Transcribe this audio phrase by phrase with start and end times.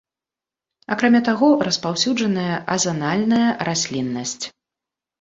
[0.95, 4.39] Акрамя таго, распаўсюджаная азанальная расліннасць.